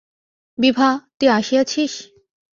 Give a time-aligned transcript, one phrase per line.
[0.57, 1.93] বিভা, তুই আসিয়াছিস?